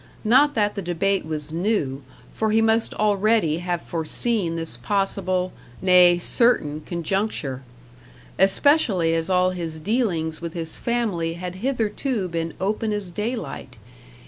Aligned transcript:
Not 0.23 0.55
that 0.55 0.73
the 0.73 0.81
debate 0.81 1.27
was 1.27 1.53
new, 1.53 2.01
for 2.33 2.49
he 2.49 2.59
must 2.59 2.95
already 2.95 3.59
have 3.59 3.83
foreseen 3.83 4.55
this 4.55 4.75
possible, 4.75 5.53
nay, 5.79 6.17
certain, 6.17 6.81
conjuncture. 6.83 7.61
Especially 8.39 9.13
as 9.13 9.29
all 9.29 9.51
his 9.51 9.79
dealings 9.79 10.41
with 10.41 10.53
his 10.55 10.79
family 10.79 11.33
had 11.35 11.57
hitherto 11.61 12.27
been 12.27 12.55
open 12.59 12.91
as 12.91 13.11
daylight. 13.11 13.77